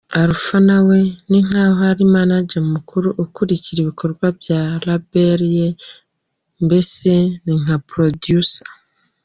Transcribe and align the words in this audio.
Alpha 0.23 0.57
nawe 0.67 0.99
ninkaho 1.29 1.81
ari 1.91 2.03
manager 2.15 2.61
mukuru 2.73 3.07
ukurikira 3.23 3.79
ibikorwa 3.81 4.25
bya 4.39 4.61
label 4.85 5.39
ye, 5.57 5.69
mbese 6.65 7.11
ninka 7.43 7.77
producer. 7.89 8.67